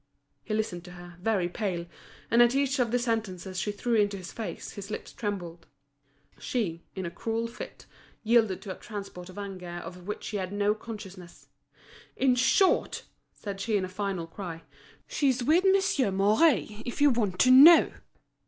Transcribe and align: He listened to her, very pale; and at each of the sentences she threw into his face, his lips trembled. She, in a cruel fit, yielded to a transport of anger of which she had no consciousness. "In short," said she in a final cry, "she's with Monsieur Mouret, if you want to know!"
He 0.43 0.55
listened 0.55 0.83
to 0.85 0.93
her, 0.93 1.15
very 1.21 1.47
pale; 1.47 1.85
and 2.31 2.41
at 2.41 2.55
each 2.55 2.79
of 2.79 2.89
the 2.89 2.97
sentences 2.97 3.59
she 3.59 3.71
threw 3.71 3.93
into 3.93 4.17
his 4.17 4.31
face, 4.31 4.71
his 4.71 4.89
lips 4.89 5.13
trembled. 5.13 5.67
She, 6.39 6.81
in 6.95 7.05
a 7.05 7.11
cruel 7.11 7.45
fit, 7.45 7.85
yielded 8.23 8.63
to 8.63 8.75
a 8.75 8.79
transport 8.79 9.29
of 9.29 9.37
anger 9.37 9.67
of 9.69 10.07
which 10.07 10.23
she 10.23 10.37
had 10.37 10.51
no 10.51 10.73
consciousness. 10.73 11.49
"In 12.15 12.33
short," 12.33 13.03
said 13.31 13.61
she 13.61 13.77
in 13.77 13.85
a 13.85 13.89
final 13.89 14.25
cry, 14.25 14.63
"she's 15.05 15.43
with 15.43 15.63
Monsieur 15.65 16.09
Mouret, 16.09 16.81
if 16.83 16.99
you 16.99 17.11
want 17.11 17.37
to 17.41 17.51
know!" 17.51 17.91